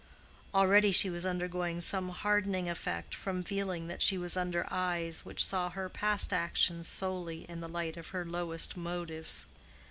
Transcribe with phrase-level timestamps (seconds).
[0.55, 5.45] Already she was undergoing some hardening effect from feeling that she was under eyes which
[5.45, 9.45] saw her past actions solely in the light of her lowest motives.